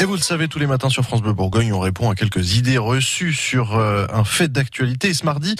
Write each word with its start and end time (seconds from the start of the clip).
Et 0.00 0.06
vous 0.06 0.14
le 0.14 0.22
savez, 0.22 0.48
tous 0.48 0.58
les 0.58 0.66
matins 0.66 0.88
sur 0.88 1.04
France 1.04 1.20
Bleu 1.20 1.34
Bourgogne, 1.34 1.74
on 1.74 1.78
répond 1.78 2.08
à 2.08 2.14
quelques 2.14 2.56
idées 2.56 2.78
reçues 2.78 3.34
sur 3.34 3.76
euh, 3.76 4.06
un 4.10 4.24
fait 4.24 4.50
d'actualité. 4.50 5.08
Et 5.08 5.14
ce 5.14 5.26
mardi, 5.26 5.54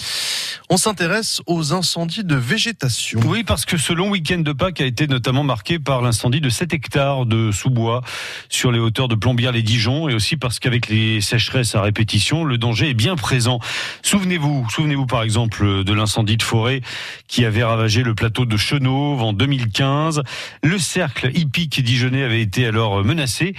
on 0.67 0.77
s'intéresse 0.77 1.43
aux 1.45 1.73
incendies 1.73 2.23
de 2.23 2.35
végétation. 2.35 3.19
Oui, 3.23 3.43
parce 3.43 3.65
que 3.65 3.77
ce 3.77 3.93
long 3.93 4.09
week-end 4.09 4.39
de 4.39 4.51
Pâques 4.51 4.81
a 4.81 4.85
été 4.85 5.05
notamment 5.05 5.43
marqué 5.43 5.77
par 5.77 6.01
l'incendie 6.01 6.41
de 6.41 6.49
7 6.49 6.73
hectares 6.73 7.27
de 7.27 7.51
sous-bois 7.51 8.01
sur 8.49 8.71
les 8.71 8.79
hauteurs 8.79 9.07
de 9.07 9.13
Plombières-les-Dijon 9.13 10.09
et 10.09 10.15
aussi 10.15 10.37
parce 10.37 10.57
qu'avec 10.57 10.89
les 10.89 11.21
sécheresses 11.21 11.75
à 11.75 11.83
répétition, 11.83 12.43
le 12.43 12.57
danger 12.57 12.89
est 12.89 12.95
bien 12.95 13.15
présent. 13.15 13.59
Souvenez-vous, 14.01 14.65
souvenez-vous 14.71 15.05
par 15.05 15.21
exemple 15.21 15.83
de 15.83 15.93
l'incendie 15.93 16.37
de 16.37 16.43
forêt 16.43 16.81
qui 17.27 17.45
avait 17.45 17.63
ravagé 17.63 18.01
le 18.01 18.15
plateau 18.15 18.45
de 18.45 18.57
Chenauve 18.57 19.21
en 19.21 19.33
2015. 19.33 20.23
Le 20.63 20.79
cercle 20.79 21.29
hippique 21.37 21.83
dijonnais 21.83 22.23
avait 22.23 22.41
été 22.41 22.65
alors 22.65 23.03
menacé. 23.05 23.53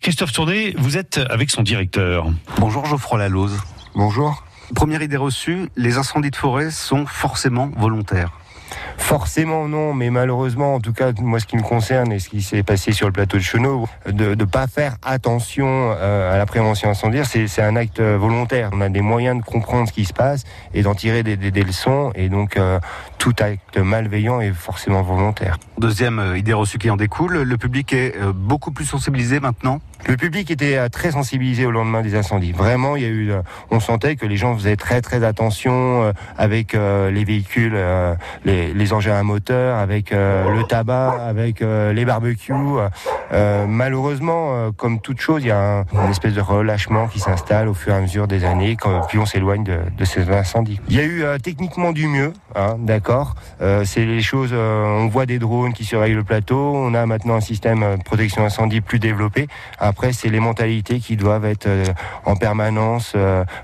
Christophe 0.00 0.32
Tourné, 0.32 0.74
vous 0.78 0.96
êtes 0.96 1.20
avec 1.28 1.50
son 1.50 1.62
directeur. 1.62 2.26
Bonjour 2.58 2.86
Geoffroy 2.86 3.18
Lalose. 3.18 3.60
Bonjour. 3.94 4.44
Première 4.74 5.02
idée 5.02 5.18
reçue, 5.18 5.68
les 5.76 5.98
incendies 5.98 6.30
de 6.30 6.36
forêt 6.36 6.70
sont 6.70 7.04
forcément 7.04 7.70
volontaires. 7.76 8.32
Forcément 8.96 9.68
non, 9.68 9.92
mais 9.92 10.08
malheureusement, 10.08 10.76
en 10.76 10.80
tout 10.80 10.94
cas, 10.94 11.12
moi 11.20 11.38
ce 11.38 11.44
qui 11.44 11.56
me 11.56 11.62
concerne 11.62 12.12
et 12.12 12.18
ce 12.18 12.30
qui 12.30 12.40
s'est 12.40 12.62
passé 12.62 12.92
sur 12.92 13.08
le 13.08 13.12
plateau 13.12 13.36
de 13.36 13.42
Chenot, 13.42 13.88
de 14.06 14.34
ne 14.34 14.44
pas 14.46 14.66
faire 14.68 14.96
attention 15.02 15.66
euh, 15.68 16.32
à 16.32 16.38
la 16.38 16.46
prévention 16.46 16.88
incendiaire, 16.88 17.26
c'est 17.26 17.60
un 17.60 17.76
acte 17.76 18.00
volontaire. 18.00 18.70
On 18.72 18.80
a 18.80 18.88
des 18.88 19.02
moyens 19.02 19.38
de 19.38 19.44
comprendre 19.44 19.86
ce 19.86 19.92
qui 19.92 20.06
se 20.06 20.14
passe 20.14 20.44
et 20.72 20.80
d'en 20.80 20.94
tirer 20.94 21.22
des, 21.22 21.36
des, 21.36 21.50
des, 21.50 21.62
leçons, 21.62 22.10
et 22.14 22.30
donc 22.30 22.56
euh, 22.56 22.80
tout 23.18 23.34
acte 23.40 23.76
malveillant 23.76 24.40
est 24.40 24.54
forcément 24.54 25.02
volontaire. 25.02 25.58
Deuxième 25.76 26.20
euh, 26.20 26.38
idée 26.38 26.54
reçue 26.54 26.78
qui 26.78 26.88
en 26.88 26.96
découle, 26.96 27.42
le 27.42 27.56
public 27.58 27.92
est 27.92 28.14
beaucoup 28.32 28.70
plus 28.70 28.86
sensibilisé 28.86 29.40
maintenant 29.40 29.80
Le 30.06 30.16
public 30.16 30.50
était 30.50 30.88
très 30.88 31.12
sensibilisé 31.12 31.66
au 31.66 31.70
lendemain 31.70 32.02
des 32.02 32.14
incendies. 32.14 32.52
Vraiment, 32.52 32.96
il 32.96 33.02
y 33.02 33.06
a 33.06 33.08
eu, 33.08 33.32
on 33.70 33.80
sentait 33.80 34.16
que 34.16 34.26
les 34.26 34.36
gens 34.36 34.56
faisaient 34.56 34.76
très 34.76 35.00
très 35.00 35.24
attention 35.24 36.12
avec 36.36 36.74
les 36.74 37.24
véhicules, 37.24 37.76
les, 38.44 38.72
les 38.72 38.92
engins 38.92 39.16
à 39.16 39.22
moteur, 39.22 39.76
avec 39.76 40.12
euh, 40.12 40.54
le 40.54 40.64
tabac, 40.64 41.16
avec 41.26 41.62
euh, 41.62 41.92
les 41.92 42.04
barbecues. 42.04 42.52
Euh, 43.32 43.66
malheureusement, 43.66 44.72
comme 44.76 45.00
toute 45.00 45.20
chose, 45.20 45.42
il 45.44 45.48
y 45.48 45.50
a 45.50 45.80
un, 45.80 45.84
une 46.04 46.10
espèce 46.10 46.34
de 46.34 46.40
relâchement 46.40 47.06
qui 47.06 47.20
s'installe 47.20 47.68
au 47.68 47.74
fur 47.74 47.92
et 47.92 47.96
à 47.96 48.00
mesure 48.00 48.26
des 48.26 48.44
années, 48.44 48.76
puis 49.08 49.18
on 49.18 49.26
s'éloigne 49.26 49.64
de, 49.64 49.78
de, 49.96 50.04
ces 50.04 50.30
incendies. 50.30 50.80
Il 50.88 50.96
y 50.96 51.00
a 51.00 51.04
eu 51.04 51.24
techniquement 51.42 51.92
du 51.92 52.06
mieux, 52.06 52.32
hein, 52.56 52.76
d'accord. 52.78 53.34
c'est 53.84 54.04
les 54.04 54.22
choses, 54.22 54.52
on 54.52 55.06
voit 55.06 55.26
des 55.26 55.38
drones 55.38 55.72
qui 55.72 55.84
surveillent 55.84 56.14
le 56.14 56.24
plateau, 56.24 56.72
on 56.74 56.94
a 56.94 57.06
maintenant 57.06 57.36
un 57.36 57.40
système 57.40 57.80
de 57.98 58.02
protection 58.02 58.44
incendie 58.44 58.80
plus 58.80 58.98
développé. 58.98 59.46
Après, 59.90 60.12
c'est 60.12 60.28
les 60.28 60.38
mentalités 60.38 61.00
qui 61.00 61.16
doivent 61.16 61.44
être 61.44 61.68
en 62.24 62.36
permanence 62.36 63.16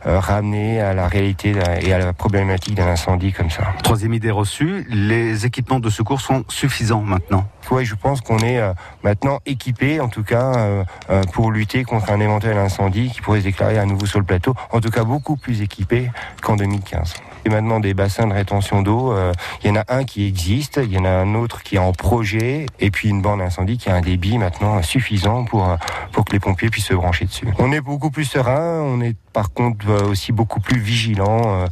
ramenées 0.04 0.80
à 0.80 0.92
la 0.92 1.06
réalité 1.06 1.54
et 1.80 1.92
à 1.92 1.98
la 1.98 2.12
problématique 2.12 2.74
d'un 2.74 2.88
incendie 2.88 3.32
comme 3.32 3.50
ça. 3.50 3.62
Troisième 3.84 4.12
idée 4.14 4.32
reçue, 4.32 4.84
les 4.90 5.46
équipements 5.46 5.78
de 5.78 5.90
secours 5.90 6.20
sont 6.20 6.44
suffisants 6.48 7.02
maintenant 7.02 7.46
Oui, 7.70 7.84
je 7.84 7.94
pense 7.94 8.20
qu'on 8.20 8.38
est 8.38 8.58
euh, 8.58 8.72
maintenant 9.04 9.38
équipé, 9.46 10.00
en 10.00 10.08
tout 10.08 10.24
cas, 10.24 10.54
euh, 10.56 10.84
euh, 11.10 11.22
pour 11.32 11.52
lutter 11.52 11.84
contre 11.84 12.10
un 12.10 12.20
éventuel 12.20 12.58
incendie 12.58 13.10
qui 13.10 13.20
pourrait 13.20 13.40
se 13.40 13.44
déclarer 13.44 13.78
à 13.78 13.86
nouveau 13.86 14.06
sur 14.06 14.18
le 14.18 14.26
plateau. 14.26 14.54
En 14.72 14.80
tout 14.80 14.90
cas, 14.90 15.04
beaucoup 15.04 15.36
plus 15.36 15.62
équipé 15.62 16.10
qu'en 16.42 16.56
2015. 16.56 17.14
Et 17.46 17.48
maintenant 17.48 17.78
des 17.78 17.94
bassins 17.94 18.26
de 18.26 18.32
rétention 18.32 18.82
d'eau, 18.82 19.14
il 19.62 19.68
y 19.68 19.70
en 19.70 19.76
a 19.76 19.84
un 19.86 20.02
qui 20.02 20.26
existe, 20.26 20.80
il 20.82 20.92
y 20.92 20.98
en 20.98 21.04
a 21.04 21.10
un 21.10 21.36
autre 21.36 21.62
qui 21.62 21.76
est 21.76 21.78
en 21.78 21.92
projet, 21.92 22.66
et 22.80 22.90
puis 22.90 23.08
une 23.08 23.22
bande 23.22 23.40
incendie 23.40 23.78
qui 23.78 23.88
a 23.88 23.94
un 23.94 24.00
débit 24.00 24.36
maintenant 24.36 24.82
suffisant 24.82 25.44
pour 25.44 25.76
pour 26.10 26.24
que 26.24 26.32
les 26.32 26.40
pompiers 26.40 26.70
puissent 26.70 26.86
se 26.86 26.94
brancher 26.94 27.26
dessus. 27.26 27.46
On 27.60 27.70
est 27.70 27.80
beaucoup 27.80 28.10
plus 28.10 28.24
serein, 28.24 28.80
on 28.80 29.00
est 29.00 29.14
par 29.32 29.52
contre 29.52 29.86
aussi 30.10 30.32
beaucoup 30.32 30.58
plus 30.58 30.80
vigilant. 30.80 31.66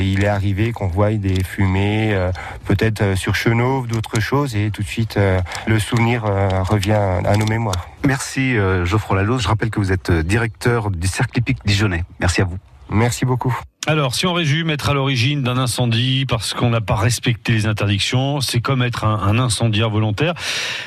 il 0.00 0.24
est 0.24 0.26
arrivé 0.26 0.72
qu'on 0.72 0.88
voit 0.88 1.12
des 1.12 1.44
fumées, 1.44 2.18
peut-être 2.64 3.16
sur 3.16 3.36
Chenauve, 3.36 3.86
d'autres 3.86 4.18
choses, 4.18 4.56
et 4.56 4.72
tout 4.72 4.82
de 4.82 4.88
suite 4.88 5.16
le 5.68 5.78
souvenir 5.78 6.24
revient 6.68 6.98
à 7.24 7.36
nos 7.36 7.46
mémoires. 7.46 7.88
Merci 8.04 8.56
Geoffroy 8.82 9.18
Lalose. 9.18 9.42
Je 9.42 9.48
rappelle 9.48 9.70
que 9.70 9.78
vous 9.78 9.92
êtes 9.92 10.10
directeur 10.10 10.90
du 10.90 11.06
Cercle 11.06 11.38
hippique 11.38 11.64
dijonnais. 11.64 12.02
Merci 12.18 12.40
à 12.40 12.44
vous. 12.44 12.58
Merci 12.90 13.24
beaucoup. 13.24 13.56
Alors, 13.88 14.16
si 14.16 14.26
on 14.26 14.32
résume, 14.32 14.70
être 14.70 14.88
à 14.88 14.94
l'origine 14.94 15.42
d'un 15.42 15.58
incendie 15.58 16.26
parce 16.26 16.54
qu'on 16.54 16.70
n'a 16.70 16.80
pas 16.80 16.96
respecté 16.96 17.52
les 17.52 17.66
interdictions, 17.66 18.40
c'est 18.40 18.60
comme 18.60 18.82
être 18.82 19.04
un, 19.04 19.14
un 19.22 19.38
incendiaire 19.38 19.90
volontaire. 19.90 20.34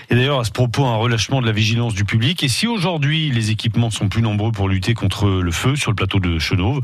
Et 0.09 0.15
d'ailleurs, 0.15 0.41
à 0.41 0.43
ce 0.43 0.51
propos, 0.51 0.85
un 0.85 0.97
relâchement 0.97 1.41
de 1.41 1.45
la 1.45 1.53
vigilance 1.53 1.93
du 1.93 2.03
public. 2.03 2.43
Et 2.43 2.49
si 2.49 2.67
aujourd'hui, 2.67 3.31
les 3.31 3.51
équipements 3.51 3.89
sont 3.89 4.09
plus 4.09 4.21
nombreux 4.21 4.51
pour 4.51 4.67
lutter 4.67 4.95
contre 4.95 5.29
le 5.29 5.51
feu 5.51 5.77
sur 5.77 5.91
le 5.91 5.95
plateau 5.95 6.19
de 6.19 6.39
Chenauve, 6.39 6.81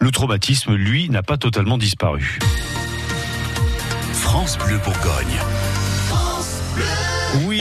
le 0.00 0.10
traumatisme, 0.10 0.74
lui, 0.74 1.08
n'a 1.08 1.22
pas 1.22 1.36
totalement 1.36 1.78
disparu. 1.78 2.40
France 4.14 4.58
Bleu 4.58 4.78
Bourgogne. 4.78 5.38
Oui. 6.76 7.50